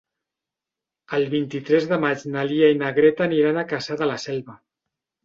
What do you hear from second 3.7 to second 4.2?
Cassà de la